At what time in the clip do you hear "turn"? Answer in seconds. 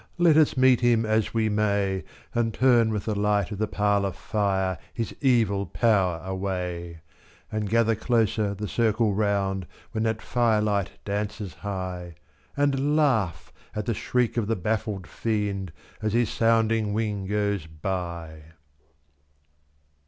2.55-2.89